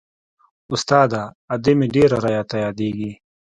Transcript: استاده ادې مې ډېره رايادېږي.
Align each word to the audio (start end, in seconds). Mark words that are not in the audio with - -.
استاده 0.73 1.21
ادې 1.53 1.73
مې 1.77 1.87
ډېره 1.95 2.17
رايادېږي. 2.53 3.11